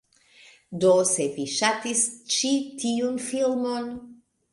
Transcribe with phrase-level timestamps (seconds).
[0.83, 2.01] Do, se vi ŝatis
[2.37, 2.51] ĉi
[2.85, 3.93] tiun filmon